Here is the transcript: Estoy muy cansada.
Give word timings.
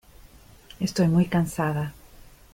Estoy 0.79 1.07
muy 1.09 1.27
cansada. 1.27 1.93